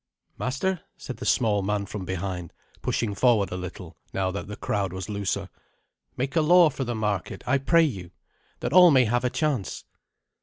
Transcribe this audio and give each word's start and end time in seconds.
"Master," 0.39 0.81
said 0.97 1.17
the 1.17 1.27
small 1.27 1.61
man 1.61 1.85
from 1.85 2.05
behind, 2.05 2.53
pushing 2.81 3.13
forward 3.13 3.51
a 3.51 3.55
little, 3.55 3.95
now 4.15 4.31
that 4.31 4.47
the 4.47 4.55
crowd 4.55 4.93
was 4.93 5.09
looser, 5.09 5.47
"make 6.17 6.35
a 6.35 6.41
law 6.41 6.71
for 6.71 6.83
the 6.83 6.95
market, 6.95 7.43
I 7.45 7.59
pray 7.59 7.83
you, 7.83 8.09
that 8.61 8.73
all 8.73 8.89
may 8.89 9.05
have 9.05 9.23
a 9.23 9.29
chance." 9.29 9.85